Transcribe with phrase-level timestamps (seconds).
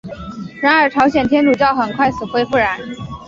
[0.63, 2.79] 然而朝鲜天主教很快死灰复燃。